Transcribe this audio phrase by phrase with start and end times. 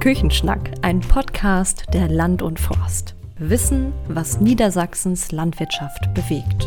[0.00, 3.14] Küchenschnack, ein Podcast der Land und Forst.
[3.36, 6.66] Wissen, was Niedersachsens Landwirtschaft bewegt.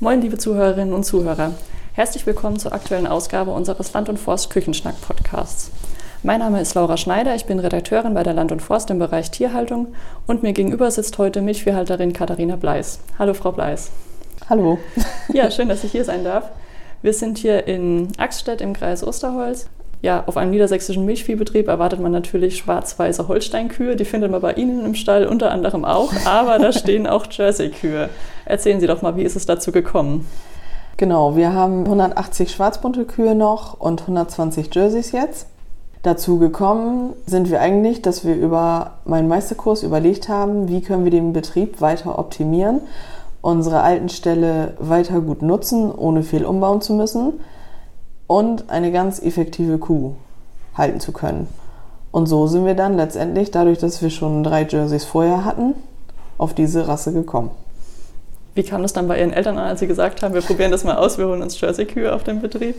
[0.00, 1.52] Moin, liebe Zuhörerinnen und Zuhörer.
[1.92, 5.70] Herzlich willkommen zur aktuellen Ausgabe unseres Land und Forst Küchenschnack Podcasts.
[6.22, 9.30] Mein Name ist Laura Schneider, ich bin Redakteurin bei der Land und Forst im Bereich
[9.30, 9.88] Tierhaltung
[10.26, 13.00] und mir gegenüber sitzt heute Milchviehhalterin Katharina Bleis.
[13.18, 13.90] Hallo, Frau Bleis.
[14.48, 14.78] Hallo.
[15.30, 16.48] Ja, schön, dass ich hier sein darf.
[17.02, 19.68] Wir sind hier in Axstedt im Kreis Osterholz.
[20.02, 23.96] Ja, auf einem niedersächsischen Milchviehbetrieb erwartet man natürlich schwarz-weiße Holsteinkühe.
[23.96, 28.08] Die findet man bei Ihnen im Stall unter anderem auch, aber da stehen auch Jersey-Kühe.
[28.44, 30.26] Erzählen Sie doch mal, wie ist es dazu gekommen?
[30.96, 35.48] Genau, wir haben 180 schwarzbunte Kühe noch und 120 Jerseys jetzt.
[36.02, 41.10] Dazu gekommen sind wir eigentlich, dass wir über meinen Meisterkurs überlegt haben, wie können wir
[41.10, 42.80] den Betrieb weiter optimieren
[43.40, 47.34] unsere alten Ställe weiter gut nutzen, ohne viel umbauen zu müssen
[48.26, 50.12] und eine ganz effektive Kuh
[50.74, 51.48] halten zu können.
[52.10, 55.74] Und so sind wir dann letztendlich, dadurch, dass wir schon drei Jerseys vorher hatten,
[56.38, 57.50] auf diese Rasse gekommen.
[58.54, 60.82] Wie kam das dann bei Ihren Eltern an, als Sie gesagt haben, wir probieren das
[60.82, 62.74] mal aus, wir holen uns Jersey-Kühe auf den Betrieb?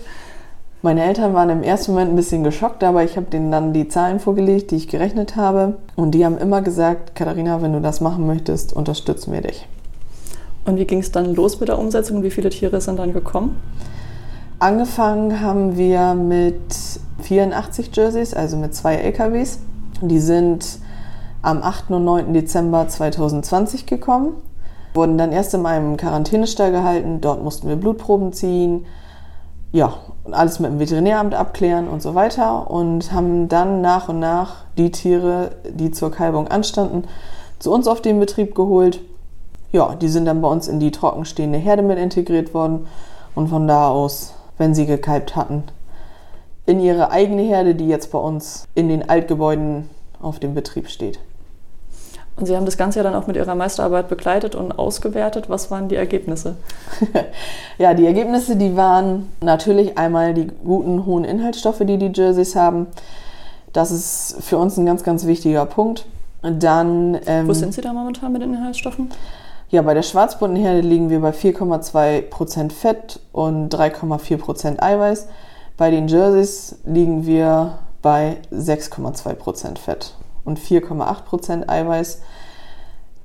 [0.82, 3.88] Meine Eltern waren im ersten Moment ein bisschen geschockt, aber ich habe denen dann die
[3.88, 5.78] Zahlen vorgelegt, die ich gerechnet habe.
[5.96, 9.68] Und die haben immer gesagt, Katharina, wenn du das machen möchtest, unterstützen wir dich.
[10.68, 12.24] Und wie ging es dann los mit der Umsetzung?
[12.24, 13.56] Wie viele Tiere sind dann gekommen?
[14.60, 16.60] Angefangen haben wir mit
[17.22, 19.60] 84 Jerseys, also mit zwei LKWs.
[20.02, 20.80] Die sind
[21.42, 21.92] am 8.
[21.92, 22.34] und 9.
[22.34, 24.34] Dezember 2020 gekommen,
[24.94, 27.22] wurden dann erst in einem Quarantänestall gehalten.
[27.22, 28.86] Dort mussten wir Blutproben ziehen,
[29.72, 29.94] ja,
[30.32, 34.92] alles mit dem Veterinäramt abklären und so weiter und haben dann nach und nach die
[34.92, 37.06] Tiere, die zur Kalbung anstanden,
[37.60, 39.00] zu uns auf den Betrieb geholt
[39.78, 42.88] ja, die sind dann bei uns in die trockenstehende Herde mit integriert worden
[43.36, 45.64] und von da aus, wenn sie gekalbt hatten,
[46.66, 49.90] in ihre eigene Herde, die jetzt bei uns in den Altgebäuden
[50.20, 51.20] auf dem Betrieb steht.
[52.36, 55.50] Und Sie haben das Ganze ja dann auch mit Ihrer Meisterarbeit begleitet und ausgewertet.
[55.50, 56.56] Was waren die Ergebnisse?
[57.80, 62.86] ja, die Ergebnisse, die waren natürlich einmal die guten, hohen Inhaltsstoffe, die die Jerseys haben.
[63.74, 66.06] Das ist für uns ein ganz, ganz wichtiger Punkt.
[66.44, 69.10] Dann, ähm, Wo sind Sie da momentan mit den Inhaltsstoffen?
[69.70, 75.28] Ja, bei der schwarzbunten Herde liegen wir bei 4,2% Fett und 3,4% Eiweiß.
[75.76, 80.14] Bei den Jerseys liegen wir bei 6,2% Fett
[80.46, 82.22] und 4,8% Eiweiß.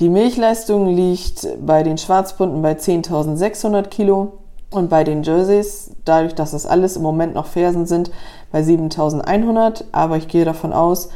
[0.01, 4.33] Die Milchleistung liegt bei den Schwarzbunten bei 10.600 Kilo
[4.71, 8.11] und bei den Jerseys, dadurch, dass das alles im Moment noch Fersen sind,
[8.51, 9.85] bei 7.100.
[9.93, 11.11] Aber ich gehe davon aus,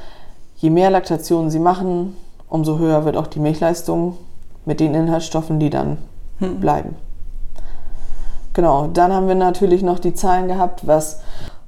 [0.55, 2.17] je mehr Laktationen sie machen,
[2.49, 4.19] umso höher wird auch die Milchleistung
[4.67, 5.97] mit den Inhaltsstoffen, die dann
[6.39, 6.61] hm.
[6.61, 6.97] bleiben.
[8.53, 11.21] Genau, dann haben wir natürlich noch die Zahlen gehabt, was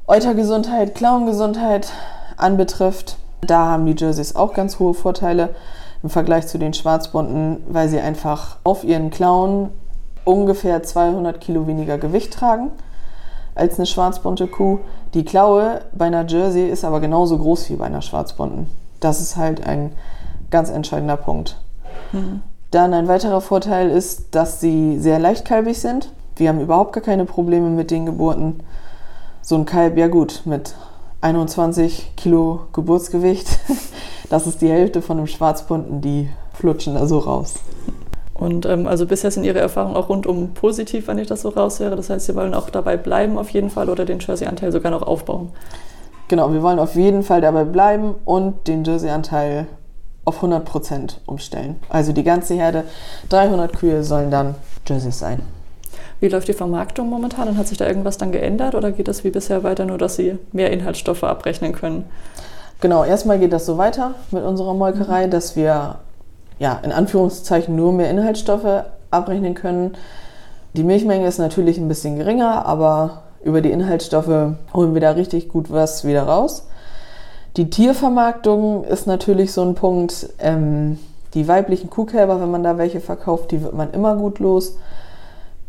[0.07, 1.93] Eutergesundheit, Klauengesundheit
[2.37, 3.17] anbetrifft.
[3.43, 5.55] Da haben die Jerseys auch ganz hohe Vorteile
[6.03, 9.71] im Vergleich zu den Schwarzbunten, weil sie einfach auf ihren Klauen
[10.25, 12.71] ungefähr 200 Kilo weniger Gewicht tragen
[13.55, 14.79] als eine schwarzbunte Kuh.
[15.15, 18.71] Die Klaue bei einer Jersey ist aber genauso groß wie bei einer schwarzbunten.
[19.01, 19.93] Das ist halt ein
[20.51, 21.61] ganz entscheidender Punkt.
[22.13, 22.43] Mhm.
[22.71, 26.13] Dann ein weiterer Vorteil ist, dass sie sehr leichtkalbig sind.
[26.37, 28.61] Wir haben überhaupt gar keine Probleme mit den Geburten.
[29.41, 30.75] So ein Kalb, ja gut, mit
[31.21, 33.59] 21 Kilo Geburtsgewicht,
[34.31, 37.55] das ist die Hälfte von einem Schwarzbunten, die flutschen da so raus.
[38.35, 41.97] Und ähm, also bisher sind Ihre Erfahrungen auch rundum positiv, wenn ich das so raushöre.
[41.97, 45.03] Das heißt, Sie wollen auch dabei bleiben auf jeden Fall oder den Jersey-Anteil sogar noch
[45.03, 45.51] aufbauen?
[46.29, 49.67] Genau, wir wollen auf jeden Fall dabei bleiben und den Jersey-Anteil
[50.29, 51.77] auf 100 Prozent umstellen.
[51.89, 52.85] Also die ganze Herde,
[53.31, 54.55] 300 Kühe sollen dann
[54.87, 55.41] Jerseys sein.
[56.21, 59.25] Wie läuft die Vermarktung momentan und hat sich da irgendwas dann geändert oder geht das
[59.25, 62.05] wie bisher weiter, nur dass Sie mehr Inhaltsstoffe abrechnen können?
[62.81, 65.31] Genau, erstmal geht das so weiter mit unserer Molkerei, mhm.
[65.31, 65.97] dass wir
[66.59, 69.97] ja in Anführungszeichen nur mehr Inhaltsstoffe abrechnen können.
[70.75, 75.49] Die Milchmenge ist natürlich ein bisschen geringer, aber über die Inhaltsstoffe holen wir da richtig
[75.49, 76.67] gut was wieder raus.
[77.59, 80.29] Die Tiervermarktung ist natürlich so ein Punkt.
[80.39, 80.97] Ähm,
[81.35, 84.79] die weiblichen Kuhkälber, wenn man da welche verkauft, die wird man immer gut los.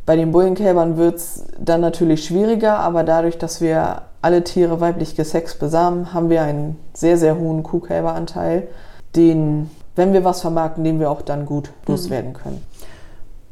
[0.06, 5.16] Bei den Bullenkälbern wird es dann natürlich schwieriger, aber dadurch, dass wir alle Tiere weiblich
[5.16, 8.68] gesext besamen, haben wir einen sehr, sehr hohen Kuhkälberanteil,
[9.16, 11.94] den, wenn wir was vermarkten, den wir auch dann gut mhm.
[11.94, 12.64] loswerden können.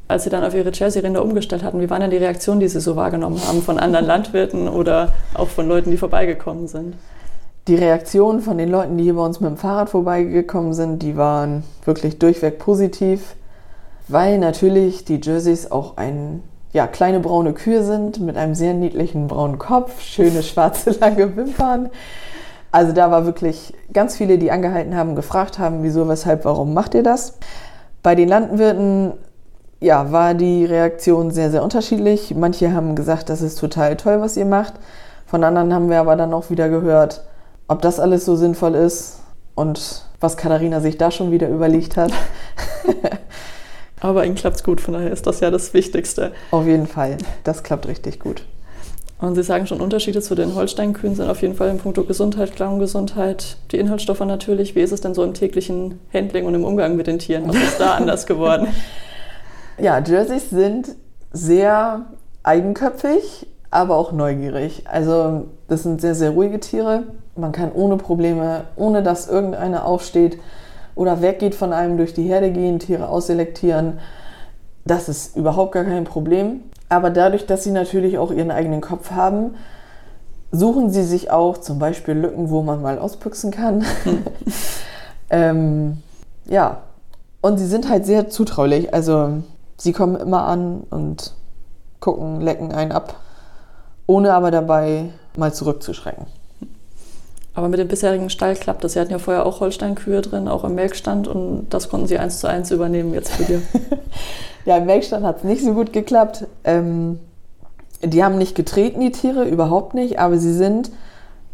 [0.08, 2.82] Als Sie dann auf Ihre Jersey-Rinder umgestellt hatten, wie waren denn die Reaktionen, die Sie
[2.82, 6.94] so wahrgenommen haben von anderen Landwirten oder auch von Leuten, die vorbeigekommen sind?
[7.68, 11.18] Die Reaktionen von den Leuten, die hier bei uns mit dem Fahrrad vorbeigekommen sind, die
[11.18, 13.36] waren wirklich durchweg positiv,
[14.08, 19.28] weil natürlich die Jerseys auch ein ja, kleine braune Kühe sind mit einem sehr niedlichen
[19.28, 21.90] braunen Kopf, schöne schwarze lange Wimpern.
[22.72, 26.94] Also da war wirklich ganz viele, die angehalten haben, gefragt haben, wieso, weshalb, warum macht
[26.96, 27.38] ihr das?
[28.04, 29.14] Bei den Landwirten
[29.80, 32.34] ja, war die Reaktion sehr, sehr unterschiedlich.
[32.36, 34.74] Manche haben gesagt, das ist total toll, was ihr macht.
[35.26, 37.24] Von anderen haben wir aber dann auch wieder gehört,
[37.68, 39.20] ob das alles so sinnvoll ist
[39.56, 42.12] und was Katharina sich da schon wieder überlegt hat.
[44.00, 46.32] aber ihnen klappt es gut, von daher ist das ja das Wichtigste.
[46.52, 48.44] Auf jeden Fall, das klappt richtig gut.
[49.20, 52.56] Und Sie sagen schon, Unterschiede zu den Holsteinkühen sind auf jeden Fall in puncto Gesundheit,
[52.56, 54.76] Klauengesundheit, die Inhaltsstoffe natürlich.
[54.76, 57.50] Wie ist es denn so im täglichen Handling und im Umgang mit den Tieren?
[57.50, 58.68] Was ist da anders geworden?
[59.80, 60.96] Ja, Jerseys sind
[61.32, 62.08] sehr
[62.42, 64.82] eigenköpfig, aber auch neugierig.
[64.86, 67.04] Also das sind sehr, sehr ruhige Tiere.
[67.38, 70.40] Man kann ohne Probleme, ohne dass irgendeiner aufsteht
[70.96, 74.00] oder weggeht von einem durch die Herde gehen, Tiere ausselektieren.
[74.86, 76.62] Das ist überhaupt gar kein Problem.
[76.90, 79.56] Aber dadurch, dass sie natürlich auch ihren eigenen Kopf haben,
[80.52, 83.86] suchen sie sich auch zum Beispiel Lücken, wo man mal auspüchsen kann.
[85.30, 86.02] ähm,
[86.46, 86.80] ja,
[87.42, 88.94] und sie sind halt sehr zutraulich.
[88.94, 89.44] Also
[89.78, 91.34] sie kommen immer an und
[92.00, 93.16] gucken, lecken einen ab,
[94.06, 96.26] ohne aber dabei mal zurückzuschrecken.
[97.58, 98.94] Aber mit dem bisherigen Stall klappt das.
[98.94, 102.40] Sie hatten ja vorher auch Holsteinkühe drin, auch im Melkstand und das konnten Sie eins
[102.40, 103.64] zu eins übernehmen jetzt für dir.
[104.66, 106.46] ja, im Melkstand hat es nicht so gut geklappt.
[106.64, 107.18] Ähm,
[108.04, 110.92] die haben nicht getreten, die Tiere, überhaupt nicht, aber sie sind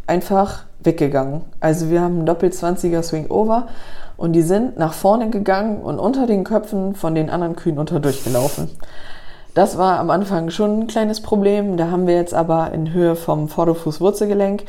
[0.05, 1.39] einfach weggegangen.
[1.61, 3.67] Also wir haben einen Doppel-20er Swing-Over
[4.17, 8.01] und die sind nach vorne gegangen und unter den Köpfen von den anderen Kühen unter
[8.01, 8.69] durchgelaufen.
[9.53, 11.77] Das war am Anfang schon ein kleines Problem.
[11.77, 14.65] Da haben wir jetzt aber in Höhe vom Vorderfußwurzelgelenk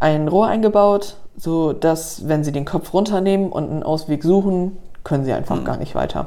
[0.00, 5.24] ein Rohr eingebaut, so dass wenn sie den Kopf runternehmen und einen Ausweg suchen, können
[5.24, 5.64] sie einfach mhm.
[5.64, 6.26] gar nicht weiter.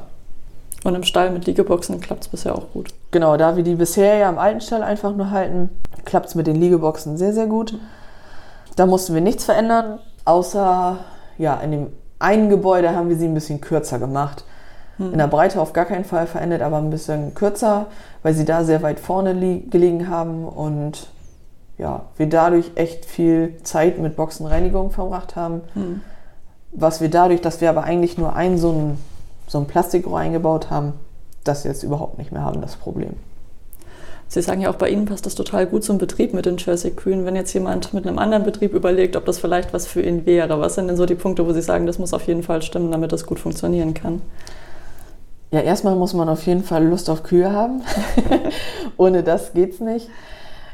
[0.83, 2.89] Und im Stall mit Liegeboxen klappt es bisher auch gut.
[3.11, 5.69] Genau, da wir die bisher ja im alten Stall einfach nur halten,
[6.05, 7.77] klappt es mit den Liegeboxen sehr, sehr gut.
[8.75, 10.97] Da mussten wir nichts verändern, außer
[11.37, 11.87] ja, in dem
[12.19, 14.43] einen Gebäude haben wir sie ein bisschen kürzer gemacht.
[14.97, 15.13] Hm.
[15.13, 17.87] In der Breite auf gar keinen Fall verändert, aber ein bisschen kürzer,
[18.21, 19.33] weil sie da sehr weit vorne
[19.69, 21.07] gelegen haben und
[21.77, 25.61] ja, wir dadurch echt viel Zeit mit Boxenreinigung verbracht haben.
[25.73, 26.01] Hm.
[26.71, 28.97] Was wir dadurch, dass wir aber eigentlich nur ein so ein,
[29.47, 30.93] so ein Plastikrohr eingebaut haben,
[31.43, 33.13] das jetzt überhaupt nicht mehr haben, das Problem.
[34.33, 37.23] Sie sagen ja auch, bei Ihnen passt das total gut zum Betrieb mit den Jersey-Kühen.
[37.23, 40.59] Wenn jetzt jemand mit einem anderen Betrieb überlegt, ob das vielleicht was für ihn wäre,
[40.59, 42.91] was sind denn so die Punkte, wo Sie sagen, das muss auf jeden Fall stimmen,
[42.91, 44.23] damit das gut funktionieren kann?
[45.51, 47.83] Ja, erstmal muss man auf jeden Fall Lust auf Kühe haben.
[48.97, 50.09] Ohne das geht's nicht.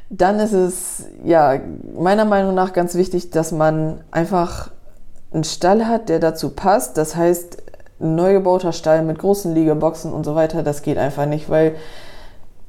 [0.09, 1.59] Dann ist es ja
[1.95, 4.71] meiner Meinung nach ganz wichtig, dass man einfach
[5.31, 6.97] einen Stall hat, der dazu passt.
[6.97, 7.61] Das heißt,
[8.01, 11.75] ein neu gebauter Stall mit großen Liegeboxen und so weiter, das geht einfach nicht, weil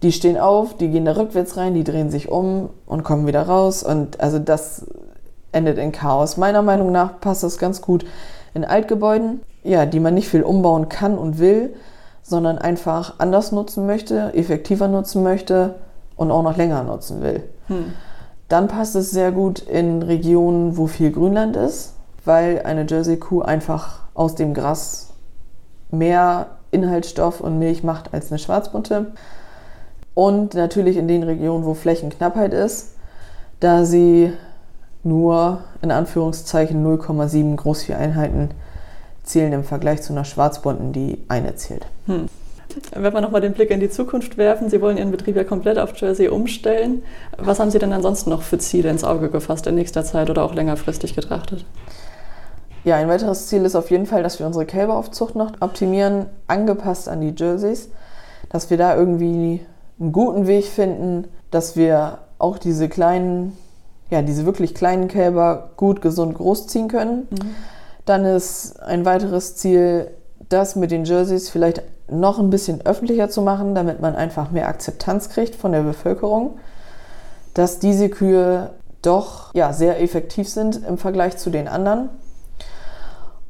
[0.02, 3.42] die stehen auf, die gehen da rückwärts rein, die drehen sich um und kommen wieder
[3.42, 3.82] raus.
[3.82, 4.86] Und also das
[5.52, 6.36] endet in Chaos.
[6.36, 8.04] Meiner Meinung nach passt das ganz gut
[8.54, 11.74] in Altgebäuden, ja, die man nicht viel umbauen kann und will,
[12.22, 15.74] sondern einfach anders nutzen möchte, effektiver nutzen möchte
[16.20, 17.42] und auch noch länger nutzen will.
[17.68, 17.94] Hm.
[18.50, 21.94] Dann passt es sehr gut in Regionen, wo viel Grünland ist,
[22.26, 25.14] weil eine Jersey-Kuh einfach aus dem Gras
[25.90, 29.12] mehr Inhaltsstoff und Milch macht als eine Schwarzbunte.
[30.12, 32.96] Und natürlich in den Regionen, wo Flächenknappheit ist,
[33.60, 34.34] da sie
[35.02, 38.50] nur in Anführungszeichen 0,7 Großvieheinheiten
[39.22, 41.86] zählen im Vergleich zu einer Schwarzbunten, die eine zählt.
[42.04, 42.28] Hm.
[42.92, 45.78] Wenn wir nochmal den Blick in die Zukunft werfen, Sie wollen Ihren Betrieb ja komplett
[45.78, 47.02] auf Jersey umstellen.
[47.38, 50.44] Was haben Sie denn ansonsten noch für Ziele ins Auge gefasst in nächster Zeit oder
[50.44, 51.64] auch längerfristig getrachtet?
[52.84, 57.08] Ja, ein weiteres Ziel ist auf jeden Fall, dass wir unsere Kälberaufzucht noch optimieren, angepasst
[57.08, 57.90] an die Jerseys,
[58.48, 59.60] dass wir da irgendwie
[60.00, 63.56] einen guten Weg finden, dass wir auch diese kleinen,
[64.08, 67.28] ja, diese wirklich kleinen Kälber gut, gesund großziehen können.
[67.30, 67.54] Mhm.
[68.06, 70.10] Dann ist ein weiteres Ziel,
[70.50, 74.68] das mit den Jerseys vielleicht noch ein bisschen öffentlicher zu machen, damit man einfach mehr
[74.68, 76.58] Akzeptanz kriegt von der Bevölkerung,
[77.54, 78.70] dass diese Kühe
[79.02, 82.10] doch ja, sehr effektiv sind im Vergleich zu den anderen.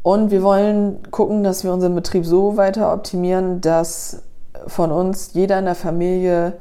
[0.03, 4.23] Und wir wollen gucken, dass wir unseren Betrieb so weiter optimieren, dass
[4.67, 6.55] von uns jeder in der Familie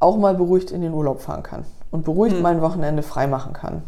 [0.00, 2.42] auch mal beruhigt in den Urlaub fahren kann und beruhigt hm.
[2.42, 3.82] mal ein Wochenende frei machen kann.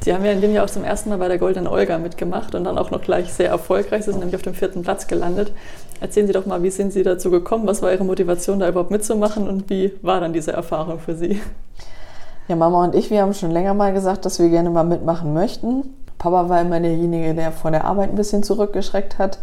[0.00, 2.54] Sie haben ja in dem Jahr auch zum ersten Mal bei der Goldenen Olga mitgemacht
[2.54, 4.04] und dann auch noch gleich sehr erfolgreich.
[4.04, 5.52] Sie sind nämlich auf dem vierten Platz gelandet.
[6.00, 7.66] Erzählen Sie doch mal, wie sind Sie dazu gekommen?
[7.66, 11.40] Was war Ihre Motivation, da überhaupt mitzumachen und wie war dann diese Erfahrung für Sie?
[12.48, 15.32] Ja, Mama und ich, wir haben schon länger mal gesagt, dass wir gerne mal mitmachen
[15.32, 15.94] möchten.
[16.18, 19.38] Papa war immer derjenige, der vor der Arbeit ein bisschen zurückgeschreckt hat.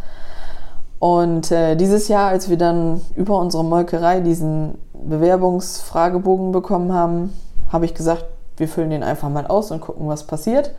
[0.99, 7.33] Und äh, dieses Jahr, als wir dann über unsere Molkerei diesen Bewerbungsfragebogen bekommen haben,
[7.71, 8.25] habe ich gesagt,
[8.57, 10.71] wir füllen den einfach mal aus und gucken, was passiert.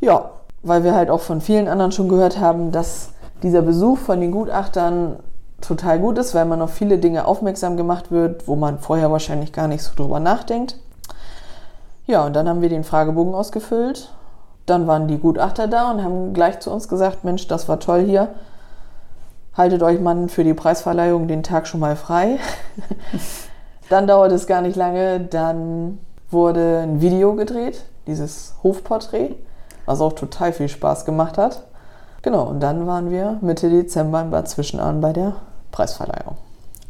[0.00, 0.30] Ja,
[0.62, 3.10] weil wir halt auch von vielen anderen schon gehört haben, dass
[3.42, 5.16] dieser Besuch von den Gutachtern
[5.60, 9.52] total gut ist, weil man auf viele Dinge aufmerksam gemacht wird, wo man vorher wahrscheinlich
[9.52, 10.76] gar nicht so drüber nachdenkt.
[12.06, 14.12] Ja, und dann haben wir den Fragebogen ausgefüllt.
[14.66, 18.02] Dann waren die Gutachter da und haben gleich zu uns gesagt, Mensch, das war toll
[18.02, 18.28] hier.
[19.56, 22.38] Haltet euch mal für die Preisverleihung den Tag schon mal frei.
[23.88, 25.98] dann dauert es gar nicht lange, dann
[26.32, 29.34] wurde ein Video gedreht, dieses Hofporträt,
[29.86, 31.64] was auch total viel Spaß gemacht hat.
[32.22, 35.36] Genau, und dann waren wir Mitte Dezember in Bad Zwischenahn bei der
[35.72, 36.36] Preisverleihung.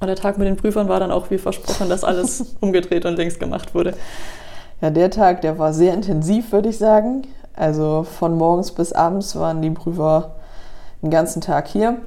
[0.00, 3.16] Und der Tag mit den Prüfern war dann auch wie versprochen, dass alles umgedreht und
[3.16, 3.94] längst gemacht wurde.
[4.80, 7.22] Ja, der Tag, der war sehr intensiv, würde ich sagen.
[7.54, 10.34] Also von morgens bis abends waren die Prüfer
[11.02, 11.99] den ganzen Tag hier.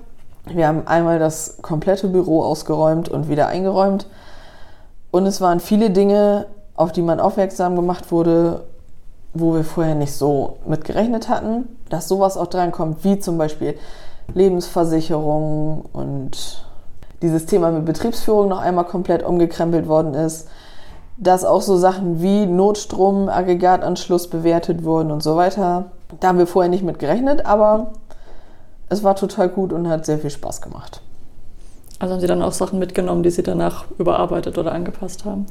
[0.45, 4.07] Wir haben einmal das komplette Büro ausgeräumt und wieder eingeräumt.
[5.11, 8.65] Und es waren viele Dinge, auf die man aufmerksam gemacht wurde,
[9.33, 13.75] wo wir vorher nicht so mit gerechnet hatten, dass sowas auch drankommt, wie zum Beispiel
[14.33, 16.65] Lebensversicherung und
[17.21, 20.47] dieses Thema mit Betriebsführung noch einmal komplett umgekrempelt worden ist,
[21.17, 25.85] dass auch so Sachen wie Notstrom, Aggregatanschluss bewertet wurden und so weiter.
[26.19, 27.93] Da haben wir vorher nicht mit gerechnet, aber
[28.89, 31.01] es war total gut und hat sehr viel Spaß gemacht.
[31.99, 35.45] Also haben Sie dann auch Sachen mitgenommen, die Sie danach überarbeitet oder angepasst haben?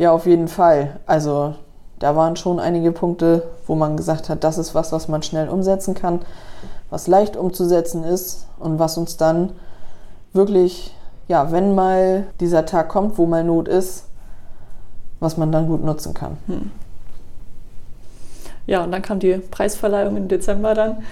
[0.00, 0.98] Ja, auf jeden Fall.
[1.04, 1.56] Also
[1.98, 5.50] da waren schon einige Punkte, wo man gesagt hat, das ist was, was man schnell
[5.50, 6.20] umsetzen kann,
[6.88, 9.50] was leicht umzusetzen ist und was uns dann
[10.32, 10.96] wirklich,
[11.28, 14.06] ja, wenn mal dieser Tag kommt, wo mal Not ist,
[15.20, 16.38] was man dann gut nutzen kann.
[16.46, 16.70] Hm.
[18.66, 21.02] Ja, und dann kam die Preisverleihung im Dezember dann.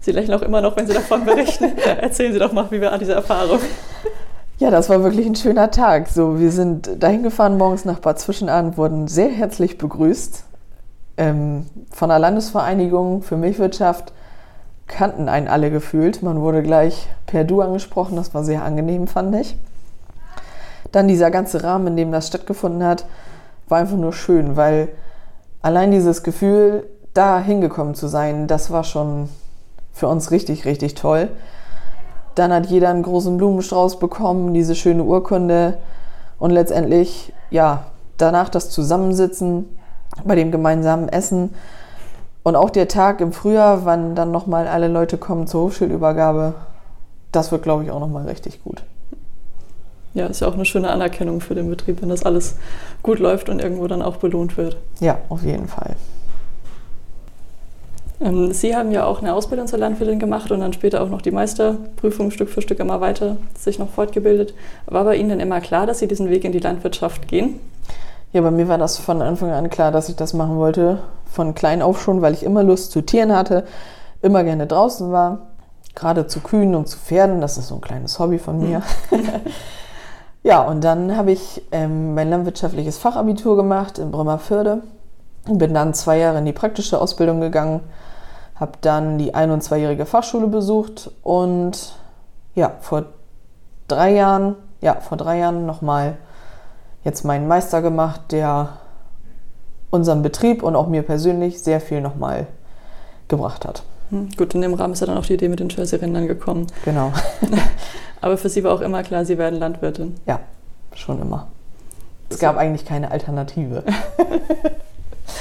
[0.00, 1.76] Sie lächeln auch immer noch, wenn Sie davon berichten.
[2.00, 3.60] Erzählen Sie doch mal, wie war diese Erfahrung?
[4.58, 6.08] Ja, das war wirklich ein schöner Tag.
[6.08, 10.42] So, wir sind dahin gefahren morgens nach Bad Zwischenahn, wurden sehr herzlich begrüßt.
[11.16, 14.12] Ähm, von der Landesvereinigung für Milchwirtschaft
[14.88, 16.24] kannten einen alle gefühlt.
[16.24, 19.56] Man wurde gleich per Du angesprochen, das war sehr angenehm, fand ich.
[20.90, 23.04] Dann dieser ganze Rahmen, in dem das stattgefunden hat,
[23.68, 24.88] war einfach nur schön, weil
[25.62, 26.84] allein dieses Gefühl,
[27.14, 29.28] da hingekommen zu sein, das war schon
[29.92, 31.28] für uns richtig, richtig toll.
[32.38, 35.78] Dann hat jeder einen großen Blumenstrauß bekommen, diese schöne Urkunde
[36.38, 39.64] und letztendlich, ja, danach das Zusammensitzen
[40.24, 41.52] bei dem gemeinsamen Essen
[42.44, 46.54] und auch der Tag im Frühjahr, wann dann nochmal alle Leute kommen zur Hochschulübergabe,
[47.32, 48.84] das wird, glaube ich, auch nochmal richtig gut.
[50.14, 52.54] Ja, ist ja auch eine schöne Anerkennung für den Betrieb, wenn das alles
[53.02, 54.76] gut läuft und irgendwo dann auch belohnt wird.
[55.00, 55.96] Ja, auf jeden Fall.
[58.20, 61.22] Ähm, Sie haben ja auch eine Ausbildung zur Landwirtin gemacht und dann später auch noch
[61.22, 64.54] die Meisterprüfung Stück für Stück immer weiter sich noch fortgebildet.
[64.86, 67.60] War bei Ihnen denn immer klar, dass Sie diesen Weg in die Landwirtschaft gehen?
[68.32, 70.98] Ja, bei mir war das von Anfang an klar, dass ich das machen wollte.
[71.30, 73.64] Von klein auf schon, weil ich immer Lust zu Tieren hatte,
[74.20, 75.48] immer gerne draußen war.
[75.94, 78.82] Gerade zu Kühen und zu Pferden, das ist so ein kleines Hobby von mir.
[80.42, 84.82] ja, und dann habe ich ähm, mein landwirtschaftliches Fachabitur gemacht in Bremerförde.
[85.46, 87.80] Bin dann zwei Jahre in die praktische Ausbildung gegangen
[88.58, 91.94] habe dann die ein- und zweijährige Fachschule besucht und
[92.54, 93.04] ja, vor
[93.86, 96.16] drei Jahren, ja, vor drei Jahren nochmal
[97.04, 98.70] jetzt meinen Meister gemacht, der
[99.90, 102.46] unserem Betrieb und auch mir persönlich sehr viel nochmal
[103.28, 103.82] gebracht hat.
[104.10, 106.66] Hm, gut, in dem Rahmen ist ja dann auch die Idee mit den Jersey-Rindern gekommen.
[106.84, 107.12] Genau.
[108.20, 110.16] Aber für Sie war auch immer klar, Sie werden Landwirtin.
[110.26, 110.40] Ja,
[110.94, 111.46] schon immer.
[112.30, 113.84] Es gab eigentlich keine Alternative.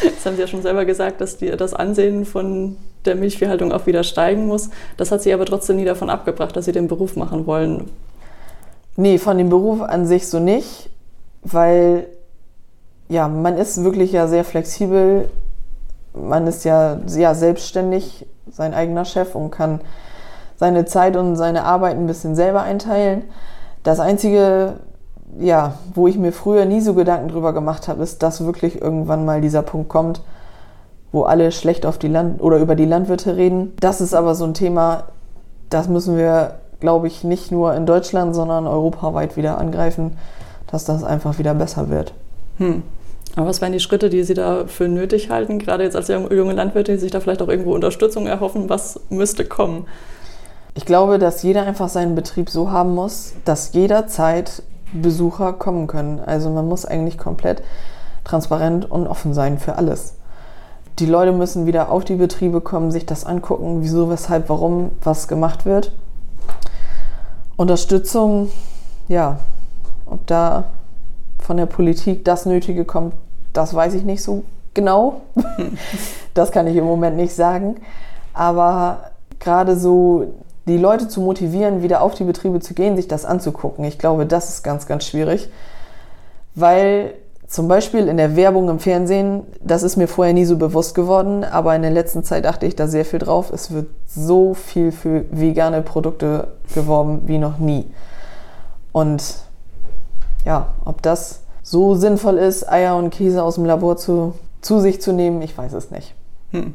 [0.04, 3.86] Das haben Sie ja schon selber gesagt, dass die, das Ansehen von der Milchviehhaltung auch
[3.88, 4.70] wieder steigen muss.
[4.98, 7.90] Das hat Sie aber trotzdem nie davon abgebracht, dass Sie den Beruf machen wollen.
[8.96, 10.90] Nee, von dem Beruf an sich so nicht,
[11.44, 12.08] weil
[13.10, 15.30] ja, man ist wirklich ja sehr flexibel.
[16.14, 19.82] Man ist ja sehr selbstständig, sein eigener Chef und kann
[20.58, 23.24] seine Zeit und seine Arbeit ein bisschen selber einteilen.
[23.84, 24.74] Das Einzige,
[25.40, 29.26] ja, wo ich mir früher nie so Gedanken drüber gemacht habe, ist, dass wirklich irgendwann
[29.26, 30.22] mal dieser Punkt kommt,
[31.12, 33.74] wo alle schlecht auf die Land oder über die Landwirte reden.
[33.80, 35.04] Das ist aber so ein Thema,
[35.70, 40.18] das müssen wir, glaube ich, nicht nur in Deutschland, sondern europaweit wieder angreifen,
[40.70, 42.14] dass das einfach wieder besser wird.
[42.58, 42.84] Hm.
[43.36, 46.54] Aber was wären die Schritte, die Sie da für nötig halten, gerade jetzt als junge
[46.54, 48.68] Landwirte, die sich da vielleicht auch irgendwo Unterstützung erhoffen?
[48.68, 49.86] Was müsste kommen?
[50.74, 56.20] Ich glaube, dass jeder einfach seinen Betrieb so haben muss, dass jederzeit Besucher kommen können.
[56.20, 57.62] Also man muss eigentlich komplett
[58.24, 60.17] transparent und offen sein für alles.
[61.00, 65.28] Die Leute müssen wieder auf die Betriebe kommen, sich das angucken, wieso, weshalb, warum was
[65.28, 65.92] gemacht wird.
[67.56, 68.52] Unterstützung,
[69.08, 69.40] ja,
[70.06, 70.66] Ob da
[71.40, 73.14] von der Politik das Nötige kommt,
[73.54, 75.22] das weiß ich nicht so genau.
[76.34, 77.76] das kann ich im Moment nicht sagen.
[78.34, 80.34] Aber gerade so
[80.68, 84.26] die Leute zu motivieren, wieder auf die Betriebe zu gehen, sich das anzugucken, ich glaube,
[84.26, 85.50] das ist ganz, ganz schwierig.
[86.56, 87.14] Weil
[87.48, 91.46] zum Beispiel in der Werbung im Fernsehen, das ist mir vorher nie so bewusst geworden,
[91.46, 93.52] aber in der letzten Zeit achte ich da sehr viel drauf.
[93.54, 97.86] Es wird so viel für vegane Produkte geworben wie noch nie.
[98.92, 99.24] Und
[100.46, 105.02] ja, ob das so sinnvoll ist, Eier und Käse aus dem Labor zu, zu sich
[105.02, 106.16] zu nehmen, ich weiß es nicht.
[106.52, 106.74] Hm.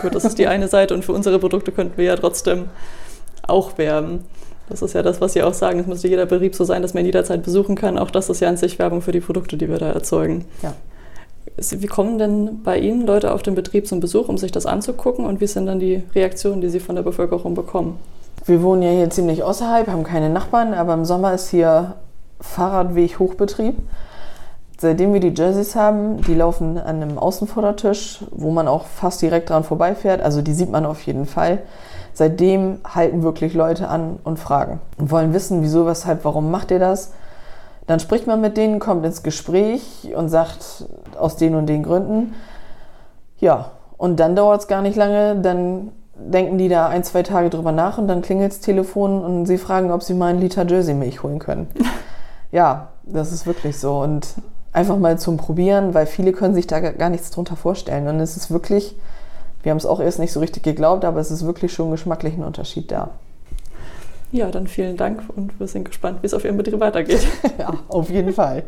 [0.00, 2.70] Gut, das ist die eine Seite und für unsere Produkte könnten wir ja trotzdem
[3.46, 4.24] auch werben.
[4.68, 5.80] Das ist ja das, was Sie auch sagen.
[5.80, 7.98] Es müsste jeder Betrieb so sein, dass man ihn jederzeit besuchen kann.
[7.98, 10.44] Auch das ist ja an sich Werbung für die Produkte, die wir da erzeugen.
[10.62, 10.74] Ja.
[11.56, 15.24] Wie kommen denn bei Ihnen Leute auf den Betrieb zum Besuch, um sich das anzugucken?
[15.24, 17.98] Und wie sind dann die Reaktionen, die Sie von der Bevölkerung bekommen?
[18.44, 21.94] Wir wohnen ja hier ziemlich außerhalb, haben keine Nachbarn, aber im Sommer ist hier
[22.40, 23.76] Fahrradweg Hochbetrieb.
[24.78, 29.48] Seitdem wir die Jerseys haben, die laufen an einem Außenvordertisch, wo man auch fast direkt
[29.48, 30.20] dran vorbeifährt.
[30.20, 31.60] Also die sieht man auf jeden Fall.
[32.16, 36.78] Seitdem halten wirklich Leute an und fragen und wollen wissen, wieso, weshalb, warum macht ihr
[36.78, 37.12] das?
[37.86, 40.86] Dann spricht man mit denen, kommt ins Gespräch und sagt
[41.18, 42.32] aus den und den Gründen.
[43.38, 47.50] Ja, und dann dauert es gar nicht lange, dann denken die da ein, zwei Tage
[47.50, 50.66] drüber nach und dann klingelt das Telefon und sie fragen, ob sie mal einen Liter
[50.66, 51.68] Jersey-Milch holen können.
[52.50, 54.00] ja, das ist wirklich so.
[54.00, 54.26] Und
[54.72, 58.08] einfach mal zum Probieren, weil viele können sich da gar nichts drunter vorstellen.
[58.08, 58.96] Und es ist wirklich
[59.66, 62.34] wir haben es auch erst nicht so richtig geglaubt, aber es ist wirklich schon geschmacklich
[62.34, 63.10] ein Unterschied da.
[64.30, 67.26] Ja, dann vielen Dank und wir sind gespannt, wie es auf Ihrem Betrieb weitergeht.
[67.58, 68.62] ja, auf jeden Fall.